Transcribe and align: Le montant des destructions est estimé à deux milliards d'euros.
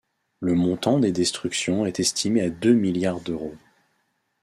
Le 0.39 0.55
montant 0.55 0.97
des 0.97 1.11
destructions 1.11 1.85
est 1.85 1.99
estimé 1.99 2.41
à 2.41 2.49
deux 2.49 2.73
milliards 2.73 3.21
d'euros. 3.21 3.55